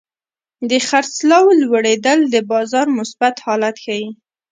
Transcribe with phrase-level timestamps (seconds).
[0.69, 4.07] د خرڅلاو لوړېدل د بازار مثبت حالت ښيي.